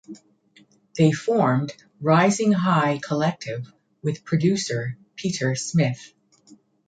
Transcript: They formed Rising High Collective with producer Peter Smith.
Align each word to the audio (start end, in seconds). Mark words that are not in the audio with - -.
They 0.97 1.11
formed 1.11 1.73
Rising 1.99 2.51
High 2.53 2.99
Collective 3.05 3.71
with 4.01 4.25
producer 4.25 4.97
Peter 5.15 5.53
Smith. 5.53 6.13